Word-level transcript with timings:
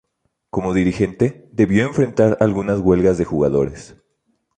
Como 0.49 0.73
dirigente, 0.73 1.47
debió 1.51 1.85
enfrentar 1.85 2.35
algunas 2.39 2.79
huelgas 2.79 3.19
de 3.19 3.25
jugadores. 3.25 3.95